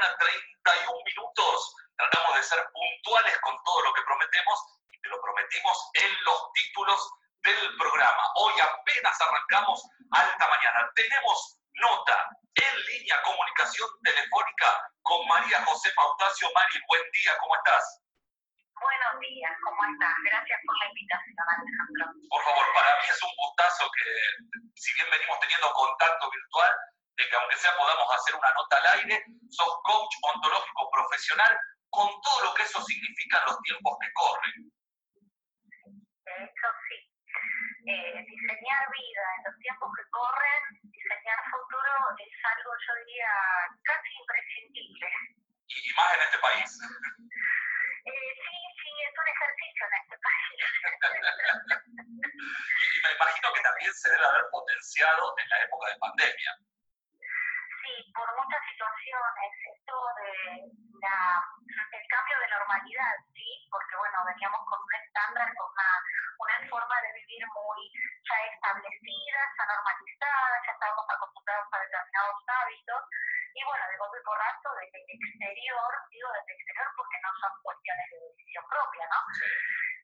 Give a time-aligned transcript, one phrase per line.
[0.00, 0.16] mañana,
[0.64, 1.74] 31 minutos.
[1.96, 4.58] Tratamos de ser puntuales con todo lo que prometemos
[4.90, 7.10] y te lo prometimos en los títulos
[7.42, 8.22] del programa.
[8.36, 9.82] Hoy apenas arrancamos
[10.12, 10.90] alta mañana.
[10.94, 16.48] Tenemos nota en línea, comunicación telefónica con María José Pautacio.
[16.54, 18.00] Mari, buen día, ¿cómo estás?
[18.80, 20.14] Buenos días, ¿cómo estás?
[20.24, 22.04] Gracias por la invitación, Alejandro.
[22.30, 24.08] Por favor, para mí es un gustazo que,
[24.74, 26.72] si bien venimos teniendo contacto virtual,
[27.20, 29.24] de que aunque sea podamos hacer una nota al aire,
[30.10, 31.58] coach ontológico profesional
[31.90, 34.70] con todo lo que eso significa en los tiempos que corren.
[36.24, 36.96] De hecho, sí.
[37.86, 43.30] Eh, diseñar vida en los tiempos que corren, diseñar futuro es algo, yo diría,
[43.82, 45.08] casi imprescindible.
[45.66, 46.78] Y, más en este país.
[48.04, 50.60] Eh, sí, sí, es un ejercicio en este país.
[52.94, 56.58] y me imagino que también se debe haber potenciado en la época de pandemia
[58.14, 60.32] por muchas situaciones, esto de
[61.00, 61.42] la,
[61.92, 63.68] el cambio de normalidad, ¿sí?
[63.70, 65.90] Porque, bueno, veníamos con un estándar, con una,
[66.38, 67.92] una forma de vivir muy
[68.28, 73.02] ya establecida, ya normalizada, ya estábamos acostumbrados a determinados hábitos,
[73.54, 77.30] y bueno, de golpe y porrazo desde el exterior, digo desde el exterior porque no
[77.40, 79.20] son cuestiones de decisión propia, ¿no?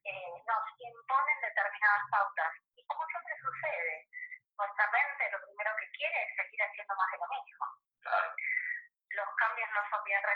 [0.07, 2.53] Eh, nos imponen determinadas pautas.
[2.75, 4.07] Y como siempre sucede,
[4.59, 7.67] nuestra mente lo primero que quiere es seguir haciendo más de lo mismo.
[9.11, 9.71] Los cambios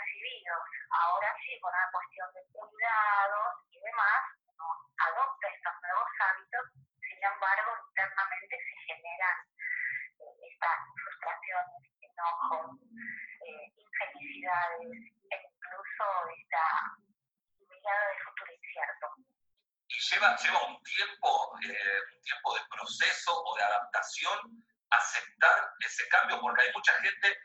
[0.01, 0.61] recibidos.
[0.89, 4.65] Ahora sí, con una cuestión de cuidados y demás, uno
[4.97, 6.65] adopta estos nuevos hábitos,
[7.05, 9.37] sin embargo, internamente se generan
[10.19, 12.65] eh, estas frustraciones, enojos,
[13.45, 14.97] eh, infelicidades
[15.29, 16.65] e incluso esta
[17.69, 19.07] mirada de futuro incierto.
[19.87, 21.29] Y lleva, lleva un tiempo,
[21.67, 24.39] eh, un tiempo de proceso o de adaptación
[24.91, 27.37] aceptar ese cambio, porque hay mucha gente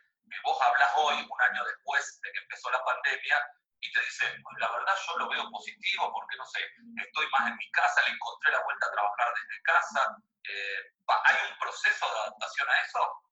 [0.44, 3.38] vos hablas hoy, un año después de que empezó la pandemia,
[3.80, 6.60] y te dice, pues la verdad yo lo veo positivo porque, no sé,
[7.04, 10.16] estoy más en mi casa, le encontré la vuelta a trabajar desde casa.
[10.44, 13.25] Eh, ¿Hay un proceso de adaptación a eso?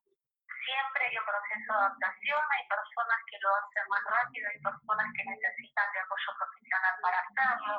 [0.64, 5.08] Siempre hay un proceso de adaptación, hay personas que lo hacen más rápido, hay personas
[5.12, 7.76] que necesitan de apoyo profesional para hacerlo,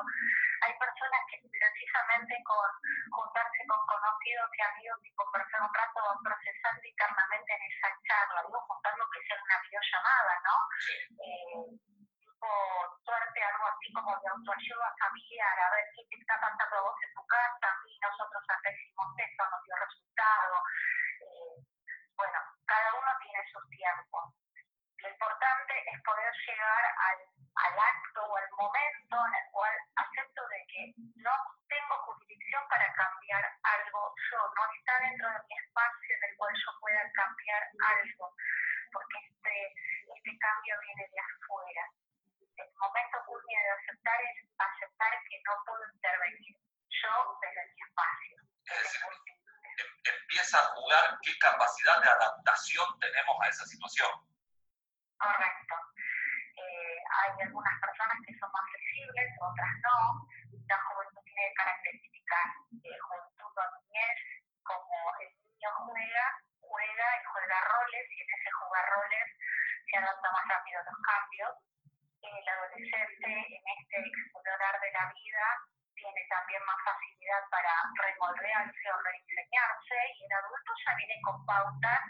[0.62, 2.70] hay personas que precisamente con
[3.10, 8.42] juntarse con conocidos y amigos y conversar un rato van procesando internamente en esa charla,
[8.46, 10.56] digo, juntando que sea una videollamada, ¿no?
[11.26, 11.66] Eh,
[12.22, 12.48] tipo
[13.02, 16.98] suerte, algo así como de autoayuda familiar, a ver qué te está pasando a vos
[17.02, 20.54] en tu casa, y nosotros acá hicimos esto, nos dio resultado.
[21.26, 21.56] Eh,
[22.16, 24.34] bueno, cada uno tiene sus tiempos.
[24.98, 27.18] Lo importante es poder llegar al,
[27.66, 30.82] al acto o al momento en el cual acepto de que
[31.18, 31.34] no
[31.66, 36.54] tengo jurisdicción para cambiar algo yo, no está dentro de mi espacio en el cual
[36.54, 38.24] yo pueda cambiar algo,
[38.92, 39.74] porque este,
[40.14, 41.84] este cambio viene de afuera.
[42.56, 46.56] El momento culmine de aceptar es aceptar que no puedo intervenir
[46.88, 48.36] yo desde mi espacio.
[49.76, 54.10] Em, empieza a jugar qué capacidad de adaptación tenemos a esa situación.
[55.18, 55.85] Correcto.
[57.16, 60.28] Eh, hay algunas personas que son más flexibles, otras no.
[60.68, 64.18] La juventud tiene características de juventud o niñez,
[64.62, 66.26] como el niño juega,
[66.60, 69.26] juega y juega roles, y en ese jugar roles
[69.90, 71.52] se adapta más rápido a los cambios.
[72.22, 75.46] El adolescente, en este explorar de la vida,
[75.94, 82.00] tiene también más facilidad para remoldearse o rediseñarse, y el adulto ya viene con pautas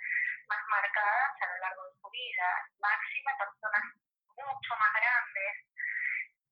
[0.48, 2.48] más marcadas a lo largo de su vida.
[2.80, 4.05] Máxima personas
[4.36, 5.54] mucho más grandes,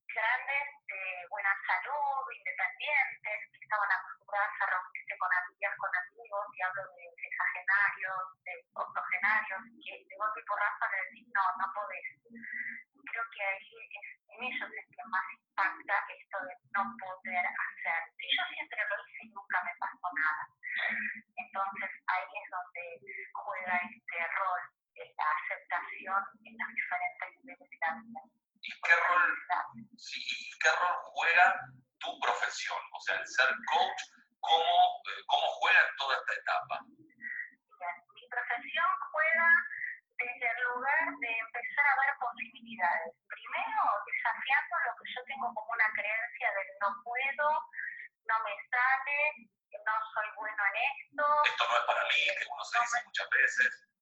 [0.08, 6.62] grandes de buena salud, independientes, que estaban acostumbradas a reunirse con amigas, con amigos, y
[6.62, 12.08] hablo de sexagenarios, de octogenarios, que de golpe y porrazo le decís, no, no podés.
[13.04, 17.73] Creo que ahí es, en ellos es que más impacta esto de no poder hacer.
[33.04, 34.00] Sea, el ser coach,
[34.40, 34.74] ¿cómo,
[35.12, 36.76] eh, cómo juega en toda esta etapa?
[38.14, 39.48] mi profesión juega
[40.16, 43.12] desde el lugar de empezar a ver posibilidades.
[43.28, 47.48] Primero, desafiando lo que yo tengo como una creencia de no puedo,
[48.24, 49.18] no me sale,
[49.84, 51.24] no soy bueno en esto.
[51.44, 53.93] Esto no es para mí, que uno se dice muchas veces.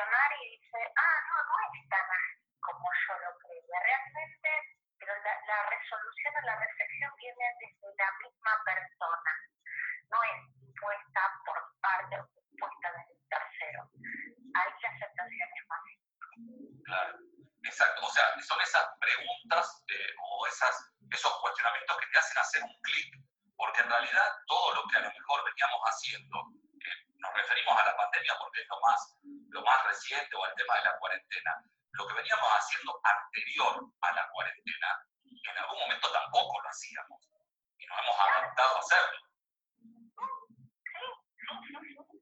[0.00, 3.78] Y dice, ah, no, no es tan así como yo lo creía.
[3.84, 4.50] Realmente,
[4.98, 9.32] pero la, la resolución o la reflexión viene desde la misma persona,
[10.08, 13.80] no es impuesta por parte o impuesta desde el tercero.
[14.56, 15.80] Ahí la aceptación es más
[16.84, 17.18] Claro,
[17.64, 18.06] exacto.
[18.06, 20.74] O sea, son esas preguntas eh, o esas,
[21.12, 23.14] esos cuestionamientos que te hacen hacer un clic,
[23.56, 26.36] porque en realidad todo lo que a lo mejor veníamos haciendo,
[27.20, 29.18] nos referimos a la pandemia porque es lo más,
[29.50, 31.52] lo más reciente o al tema de la cuarentena,
[31.92, 37.20] lo que veníamos haciendo anterior a la cuarentena, en algún momento tampoco lo hacíamos
[37.78, 39.18] y nos hemos adaptado a hacerlo.
[40.90, 41.06] Sí,
[41.46, 42.18] sí, sí, sí.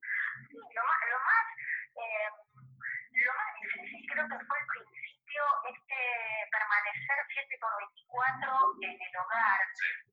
[0.53, 1.47] Lo más, lo más,
[1.97, 2.29] eh,
[3.25, 5.43] lo más difícil creo que fue al principio
[5.73, 6.01] este
[6.53, 9.61] permanecer 7 por 24 en el hogar,
[10.05, 10.08] donde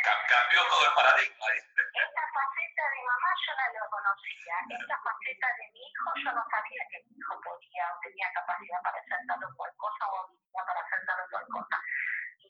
[0.00, 1.46] Cambió todo el paradigma.
[1.50, 4.54] Esta faceta de mamá yo no lo conocía.
[4.70, 8.80] Esta faceta de mi hijo yo no sabía que mi hijo podía o tenía capacidad
[8.82, 11.76] para hacer tal o cual cosa o habilidad para hacer tal o cual cosa.
[12.40, 12.48] Y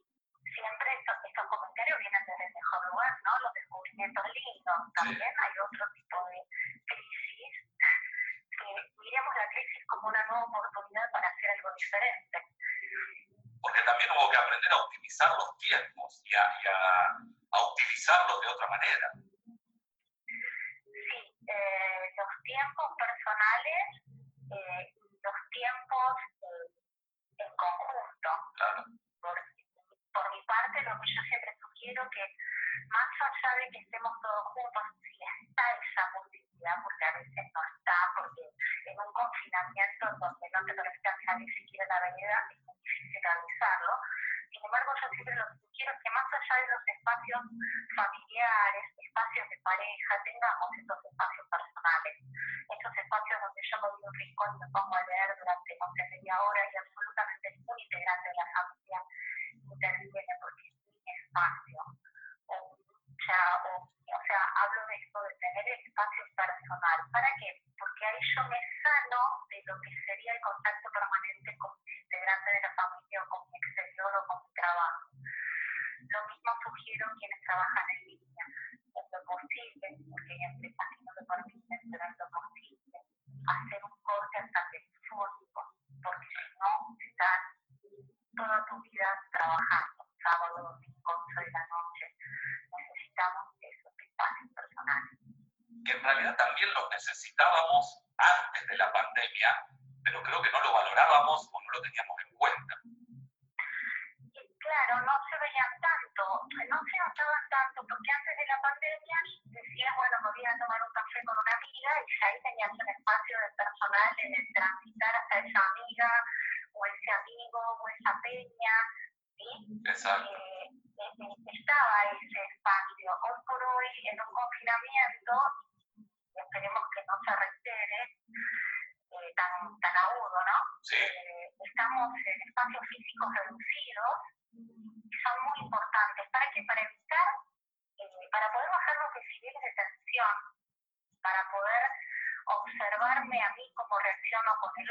[0.55, 3.33] siempre estos, estos comentarios vienen desde el mejor lugar, ¿no?
[3.41, 4.81] Los descubrimientos lindos.
[4.95, 6.39] También hay otro tipo de
[6.85, 7.53] crisis
[8.61, 8.71] que
[9.01, 12.39] miremos la crisis como una nueva oportunidad para hacer algo diferente.
[13.61, 16.77] Porque también hubo que aprender a optimizar los tiempos y a, y a,
[17.53, 17.59] a
[18.11, 19.09] utilizarlos de otra manera.
[20.85, 23.83] Sí, eh, los tiempos personales
[24.51, 24.83] eh,
[25.23, 26.67] los tiempos eh,
[27.39, 28.31] en conjunto.
[28.57, 28.85] Claro.
[29.21, 29.37] Por,
[30.13, 32.25] por mi parte, lo que yo siempre sugiero que
[32.89, 34.83] más allá de que estemos todos juntos,
[69.49, 73.43] de lo que sería el contacto permanente con mis integrantes de la familia o con
[73.51, 75.05] mi exterior o con mi trabajo.
[76.01, 81.13] Lo mismo sugiero quienes trabajan en línea, en lo posible, porque hay empresas que no
[81.15, 82.99] lo permiten, pero en lo posible,
[83.47, 85.61] hacer un corte hasta telefónico,
[86.03, 87.41] porque si no, estás
[88.37, 92.05] toda tu vida trabajando, sábado, domingo, 8 de la noche.
[92.71, 95.15] Necesitamos esos espacios personales.
[95.85, 97.01] Que en realidad también los de
[100.05, 101.49] pero creo que no lo valorábamos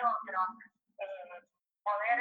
[0.04, 0.40] otro
[1.84, 2.20] poder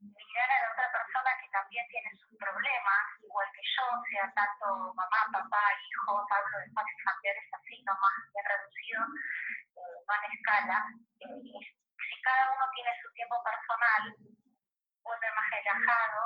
[0.00, 4.94] mirar a la otra persona que también tiene sus problemas, igual que yo, sea tanto
[4.94, 9.00] mamá, papá, hijo hablo de espacios familiares así, nomás bien reducido
[9.78, 10.78] eh, no en escala.
[11.20, 11.60] Eh,
[11.98, 14.02] si cada uno tiene su tiempo personal,
[15.02, 16.20] vuelve más relajado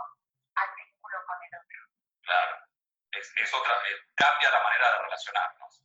[0.56, 1.80] al vínculo con el otro.
[2.22, 2.54] Claro,
[3.12, 5.81] es, es otra, eh, cambia la manera de relacionarnos.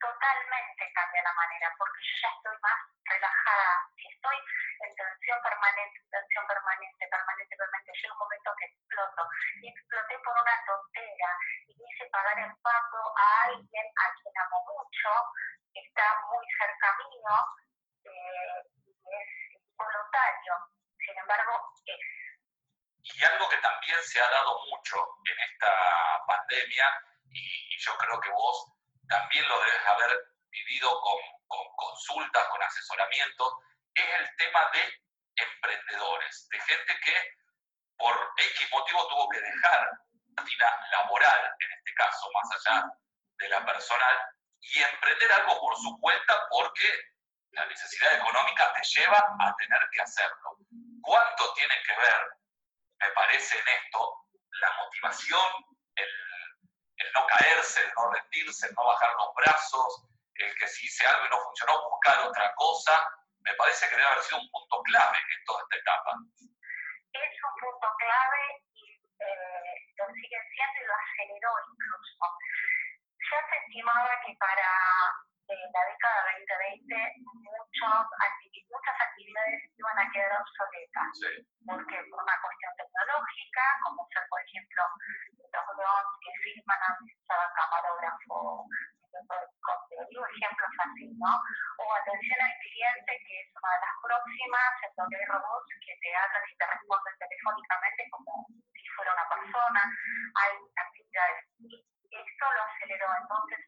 [0.00, 3.84] Totalmente cambia la manera, porque yo ya estoy más relajada.
[4.00, 4.36] Si estoy
[4.80, 9.22] en tensión permanente, tensión permanente, permanente, permanente, llega un momento que exploto.
[9.60, 11.30] Y exploté por una tontera
[11.68, 15.10] y hice pagar el pato a alguien a quien amo mucho,
[15.74, 17.36] está muy cerca mío,
[18.08, 19.28] eh, y es
[19.76, 20.54] voluntario.
[20.96, 22.00] Sin embargo, es.
[23.04, 24.96] Y algo que también se ha dado mucho
[25.28, 26.88] en esta pandemia,
[27.28, 28.79] y yo creo que vos
[29.10, 30.18] también lo debes haber
[30.50, 33.58] vivido con, con consultas, con asesoramiento,
[33.92, 35.02] es el tema de
[35.36, 37.34] emprendedores, de gente que
[37.98, 39.90] por X motivo tuvo que dejar
[40.36, 42.86] la vida laboral, en este caso, más allá
[43.38, 44.16] de la personal,
[44.60, 46.88] y emprender algo por su cuenta porque
[47.50, 50.56] la necesidad económica te lleva a tener que hacerlo.
[51.02, 52.26] ¿Cuánto tiene que ver,
[53.00, 54.26] me parece, en esto,
[54.60, 55.50] la motivación,
[55.96, 56.29] el,
[57.00, 61.06] el no caerse, el no rendirse, el no bajar los brazos, el que si hice
[61.06, 62.92] algo y no funcionó, buscar otra cosa,
[63.40, 66.12] me parece que debe haber sido un punto clave en toda esta etapa.
[67.12, 68.42] Es un punto clave
[68.74, 68.84] y
[69.18, 72.24] eh, lo sigue siendo y lo aceleró incluso.
[73.30, 74.68] Ya se estimaba que para
[75.50, 76.94] eh, la década 2020
[77.42, 78.06] muchos,
[78.70, 81.10] muchas actividades iban a quedar obsoletas.
[81.18, 81.32] Sí.
[81.66, 84.82] Porque por una cuestión tecnológica, como ser, por ejemplo,
[85.50, 86.90] los drones que filman a
[87.50, 88.66] camarógrafo,
[89.10, 91.34] digo ejemplos así, ¿no?
[91.34, 95.94] O atención al cliente, que es una de las próximas, en donde hay robots que
[95.98, 99.82] te hablan y te responden telefónicamente como si fuera una persona,
[100.34, 101.42] hay actividades.
[101.58, 101.74] Y
[102.10, 103.06] esto lo aceleró.
[103.22, 103.58] Entonces,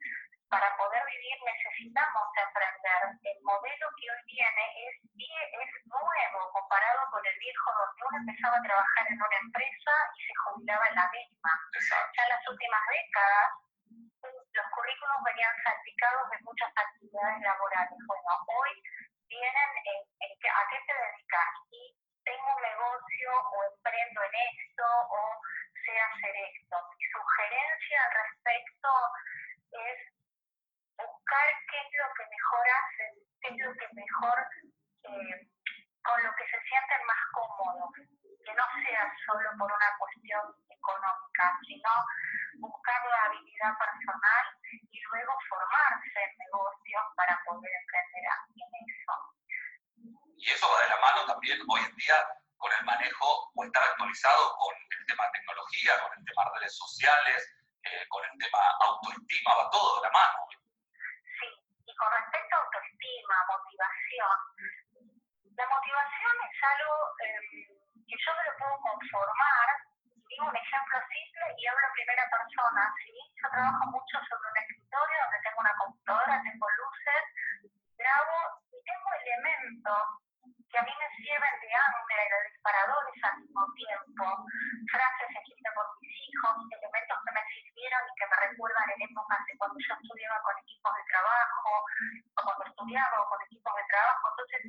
[0.53, 3.01] para poder vivir necesitamos emprender.
[3.25, 8.61] El modelo que hoy tiene es, es nuevo comparado con el viejo donde uno empezaba
[8.61, 11.53] a trabajar en una empresa y se jubilaba en la misma.
[11.73, 13.49] Ya en las últimas décadas
[14.29, 17.99] los currículos venían salpicados de muchas actividades laborales.
[18.05, 18.73] Bueno, hoy
[19.33, 21.97] vienen en, a qué te dedicas y
[22.29, 25.21] tengo un negocio o emprendo en esto o
[25.81, 26.77] sé hacer esto.
[26.93, 28.91] Mi sugerencia al respecto
[29.73, 30.22] es
[30.97, 34.39] buscar qué es lo que mejor hacen, qué es lo que mejor,
[35.05, 35.35] eh,
[36.03, 37.91] con lo que se sienten más cómodos,
[38.45, 41.91] que no sea solo por una cuestión económica, sino
[42.59, 44.45] buscar la habilidad personal
[44.91, 48.25] y luego formarse en negocios para poder emprender
[48.57, 49.15] en eso.
[50.37, 52.19] Y eso va de la mano también hoy en día
[52.57, 57.55] con el manejo o estar actualizado con el tema tecnología, con el tema redes sociales,
[57.83, 60.47] eh, con el tema autoestima, va todo de la mano.
[62.03, 64.37] Con respecto a autoestima, motivación,
[65.55, 67.39] la motivación es algo eh,
[67.95, 69.67] que yo me lo puedo conformar
[70.27, 72.83] digo un ejemplo simple y hablo en primera persona.
[73.07, 73.15] ¿sí?
[73.39, 77.23] Yo trabajo mucho sobre un escritorio donde tengo una computadora, tengo luces,
[77.95, 78.39] grabo
[78.73, 80.03] y tengo elementos
[80.73, 84.25] que a mí me sirven de ancla y de disparadores al mismo tiempo,
[84.89, 89.41] frases escritas por mis hijos, elementos que me sirvieron y que me recuerdan en épocas
[89.45, 94.25] de cuando yo estudiaba con equipos de trabajo, o cuando estudiaba con equipos de trabajo.
[94.33, 94.61] Entonces,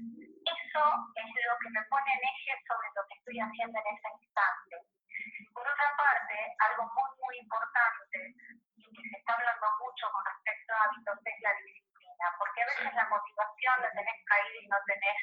[0.43, 0.83] eso
[1.15, 4.75] es lo que me pone en eje sobre lo que estoy haciendo en ese instante.
[5.55, 6.35] Por otra parte,
[6.67, 8.19] algo muy, muy importante
[8.75, 12.25] y que se está hablando mucho con respecto a hábitos es la disciplina,
[12.95, 15.19] la motivación la tenés caída y no tenés,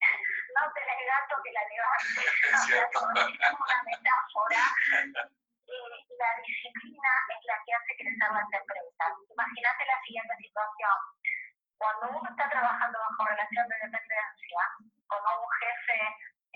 [0.56, 2.22] no tenés gato que la levante,
[2.84, 4.62] es una metáfora.
[5.66, 9.12] Eh, la disciplina es la que hace crecer las empresas.
[9.28, 10.96] Imagínate la siguiente situación.
[11.76, 14.62] Cuando uno está trabajando bajo relación de dependencia,
[15.06, 16.00] con un jefe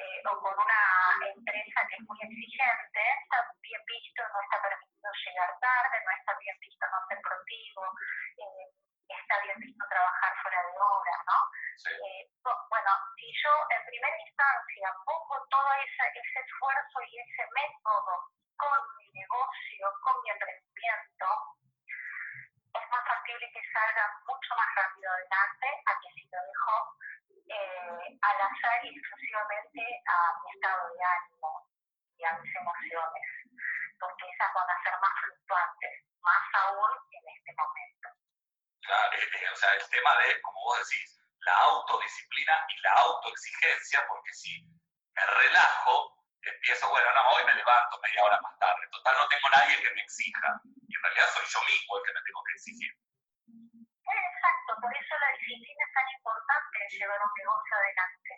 [0.01, 0.83] eh, o con una
[1.29, 6.33] empresa que es muy exigente, está bien visto, no está permitido llegar tarde, no está
[6.39, 7.85] bien visto no ser proactivo,
[8.41, 8.65] eh,
[9.13, 11.39] está bien visto trabajar fuera de ¿no?
[11.91, 18.31] Eh, bueno, si yo en primera instancia pongo todo ese, ese esfuerzo y ese método
[18.57, 21.27] con mi negocio, con mi emprendimiento,
[22.75, 26.77] es más factible que salga mucho más rápido adelante a que si lo dejo
[27.51, 31.67] eh, al azar y exclusivamente a mi estado de ánimo
[32.17, 33.20] y a mis emociones,
[39.61, 44.65] sea, el tema de, como vos decís, la autodisciplina y la autoexigencia, porque si
[45.15, 49.49] me relajo, empiezo, bueno, no, hoy me levanto media hora más tarde, total no tengo
[49.51, 52.53] nadie que me exija, y en realidad soy yo mismo el que me tengo que
[52.53, 52.93] exigir.
[54.11, 58.31] Exacto, por eso la disciplina es tan importante en llevar un negocio adelante.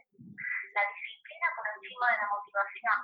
[0.74, 2.98] La disciplina disciplina por encima de la motivación.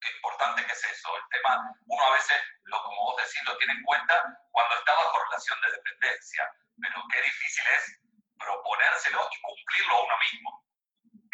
[0.00, 1.16] Qué importante que es eso.
[1.16, 4.14] El tema, uno a veces, lo, como vos decís, lo tiene en cuenta
[4.50, 6.50] cuando está bajo relación de dependencia,
[6.82, 8.02] pero qué difícil es
[8.38, 10.50] proponérselo y cumplirlo a uno mismo.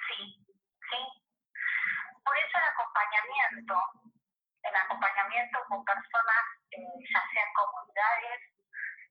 [0.07, 0.21] Sí,
[0.93, 1.01] sí.
[2.25, 3.75] Por eso el acompañamiento,
[4.63, 8.41] el acompañamiento con personas, eh, ya sean comunidades,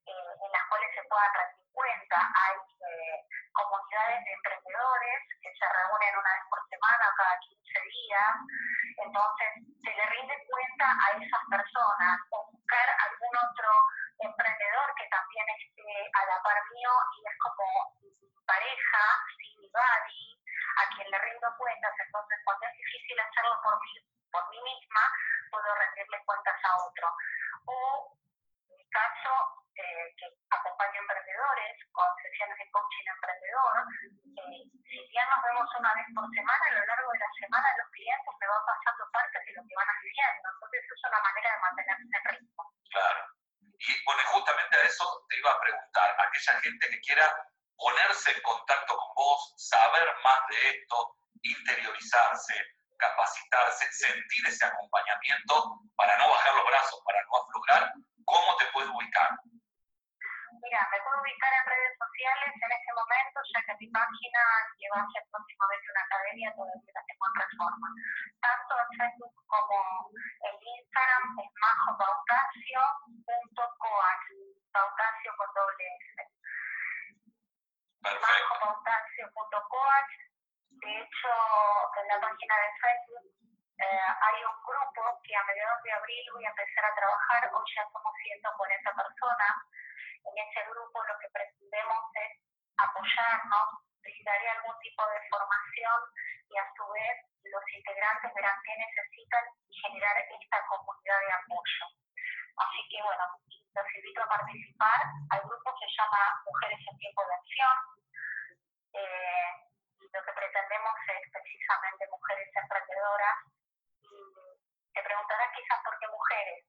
[0.06, 3.18] eh, en las cuales se pueda rendir cuenta, hay eh,
[3.52, 8.34] comunidades de emprendedores que se reúnen una vez por semana, cada 15 días,
[8.98, 9.50] entonces
[9.82, 13.70] se le rinde cuenta a esas personas o buscar algún otro
[14.20, 17.66] emprendedor que también esté a la par mío y es como
[18.46, 19.04] pareja,
[19.38, 20.24] sin buddy,
[20.78, 23.94] a quien le rindo cuentas, entonces cuando es difícil hacerlo por mí,
[24.32, 25.04] por mí misma,
[25.52, 27.08] puedo rendirle cuentas a otro.
[27.66, 28.18] O
[28.70, 29.32] en mi caso,
[29.76, 33.76] eh, que acompaño emprendedores con sesiones de coaching emprendedor,
[34.38, 37.78] eh, si ya nos vemos una vez por semana, a lo largo de la semana
[37.78, 41.50] los clientes me van pasando partes de lo que van haciendo, entonces es una manera
[41.54, 42.64] de mantenerse en ritmo.
[42.90, 43.37] Claro.
[43.80, 47.32] Y bueno, justamente a eso te iba a preguntar, aquella gente que quiera
[47.78, 52.54] ponerse en contacto con vos, saber más de esto, interiorizarse,
[52.98, 57.94] capacitarse, sentir ese acompañamiento para no bajar los brazos, para no aflojar,
[58.26, 59.30] ¿cómo te puedes ubicar?
[60.58, 64.42] Mira, me puedo ubicar en redes sociales en este momento, ya que mi página
[64.74, 67.88] que va a ser próximamente una academia todavía la tengo en reforma.
[82.48, 83.26] Página de Facebook
[83.78, 87.66] eh, hay un grupo que a mediados de abril voy a empezar a trabajar, hoy
[87.76, 89.54] ya somos 140 personas
[90.24, 92.32] en ese grupo lo que pretendemos es
[92.78, 93.68] apoyarnos,
[94.02, 96.00] brindaré algún tipo de formación
[96.50, 101.86] y a su vez los integrantes verán qué necesitan y generar esta comunidad de apoyo.
[102.58, 103.24] Así que bueno,
[103.76, 105.00] los invito a participar.
[105.36, 107.76] El grupo se llama Mujeres en Tiempo de Acción.
[108.94, 109.68] Eh,
[110.14, 113.38] lo que pretendemos es precisamente mujeres emprendedoras.
[114.02, 114.10] Y
[114.94, 116.66] te preguntarás quizás por qué mujeres.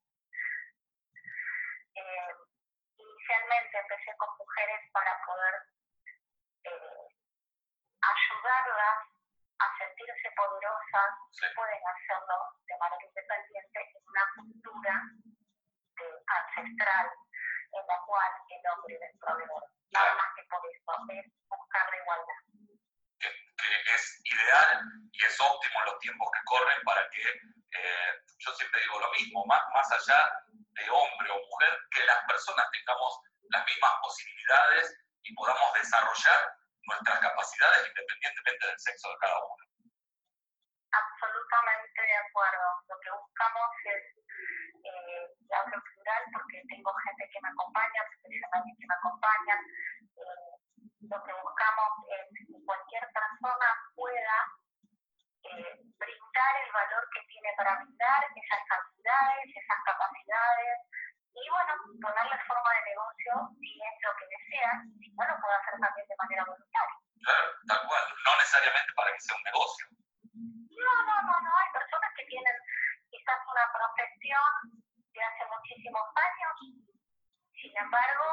[1.95, 2.33] Eh,
[2.99, 5.55] inicialmente empecé con mujeres para poder
[6.65, 7.05] eh,
[8.03, 8.99] ayudarlas
[9.59, 11.11] a sentirse poderosas
[11.43, 14.95] y pueden hacerlo de manera independiente en una cultura
[16.27, 17.11] ancestral
[17.73, 19.65] en la cual el hombre es el proveedor.
[19.91, 22.48] Nada más que por eso, es buscar la igualdad.
[23.69, 24.81] Que, es ideal
[25.13, 29.11] y es óptimo en los tiempos que corren para que, eh, yo siempre digo lo
[29.13, 34.97] mismo, más, más allá de hombre o mujer, que las personas tengamos las mismas posibilidades
[35.23, 36.41] y podamos desarrollar
[36.85, 39.65] nuestras capacidades independientemente del sexo de cada uno.
[40.89, 42.67] Absolutamente de acuerdo.
[42.89, 44.03] Lo que buscamos es,
[44.81, 49.61] eh, hablo plural porque tengo gente que me acompaña, profesionales que me acompañan,
[50.17, 50.59] eh,
[51.13, 52.25] lo que buscamos es
[52.69, 54.37] cualquier persona pueda
[55.49, 60.77] eh, brindar el valor que tiene para brindar esas habilidades, esas capacidades,
[61.33, 65.81] y bueno, ponerle forma de negocio si es lo que desea, y bueno, puede hacer
[65.81, 66.97] también de manera voluntaria.
[67.25, 69.85] Claro, tal cual, no necesariamente para que sea un negocio.
[70.37, 72.57] No, no, no, no, hay personas que tienen
[73.09, 74.53] quizás una profesión
[74.93, 76.55] de hace muchísimos años,
[77.57, 78.27] sin embargo,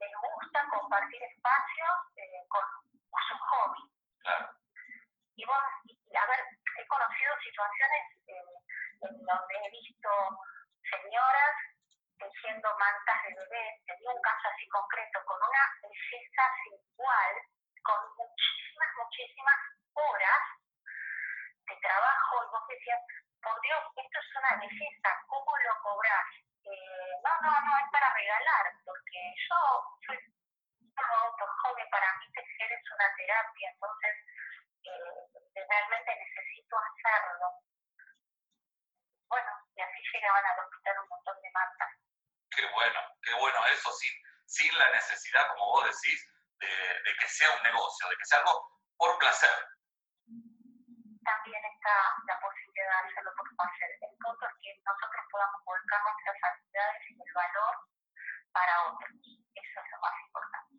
[0.00, 2.64] les gusta compartir espacios eh, con,
[3.28, 3.82] su hobby.
[4.22, 4.50] Claro.
[5.36, 6.40] Y vos, a ver,
[6.76, 8.56] he conocido situaciones eh,
[9.04, 10.08] en donde he visto
[10.80, 11.56] señoras
[12.16, 17.34] tejiendo mantas de bebé, tenía un caso así concreto, con una belleza sin igual,
[17.84, 19.60] con muchísimas, muchísimas
[19.92, 20.42] horas
[21.68, 23.00] de trabajo, y vos decías,
[23.40, 26.28] por Dios, esto es una belleza, ¿cómo lo cobras?
[26.64, 29.60] Eh, no, no, no, es para regalar, porque yo
[30.04, 34.14] soy un joven, para mí tejer es una terapia, entonces
[34.84, 37.49] eh, realmente necesito hacerlo.
[40.20, 41.88] Llegaban al hospital un montón de mantas
[42.50, 44.12] qué bueno, qué bueno eso, sin,
[44.46, 46.20] sin la necesidad, como vos decís,
[46.58, 49.56] de, de, que sea un negocio, de que sea algo por placer.
[51.24, 51.94] También está
[52.26, 53.90] la posibilidad de hacerlo por placer.
[54.02, 57.74] El punto es que nosotros podamos volcar nuestras actividades y el valor
[58.52, 59.10] para otros.
[59.54, 60.74] Eso es lo más importante.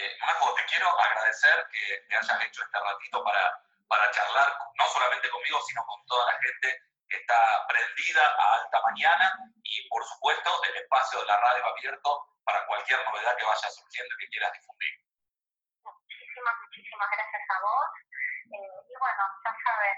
[0.00, 3.52] Eh, Majo, te quiero agradecer que, que hayas hecho este ratito para,
[3.88, 4.48] para charlar,
[4.78, 10.04] no solamente conmigo, sino con toda la gente está prendida a alta mañana y por
[10.04, 14.30] supuesto el espacio de la radio abierto para cualquier novedad que vaya surgiendo y que
[14.30, 14.94] quieras difundir.
[15.84, 17.90] Muchísimas, muchísimas gracias a vos
[18.48, 19.96] Eh, y bueno, ya saben,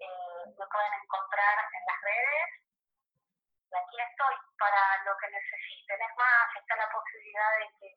[0.00, 2.48] eh, me pueden encontrar en las redes
[3.70, 6.00] y aquí estoy para lo que necesiten.
[6.00, 7.88] Es más, está la posibilidad de que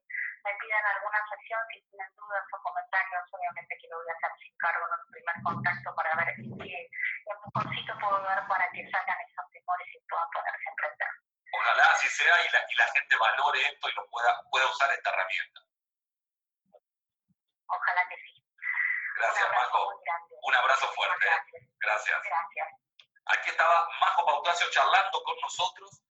[0.43, 3.23] me pidan alguna sesión si tienen dudas o comentarios.
[3.31, 6.89] Obviamente que lo voy a hacer sin cargo en un primer contacto para ver qué
[8.09, 11.09] puedo para que salgan esos temores y puedan ponerse a emprender.
[11.53, 14.91] Ojalá así sea y la, y la gente valore esto y lo pueda, pueda usar
[14.91, 15.61] esta herramienta.
[17.67, 18.43] Ojalá que sí.
[19.17, 20.01] Gracias, Majo.
[20.43, 21.25] Un abrazo fuerte.
[21.25, 21.63] Gracias.
[21.79, 22.19] Gracias.
[22.23, 22.67] Gracias.
[23.25, 26.02] Aquí estaba Majo Pautacio charlando con nosotros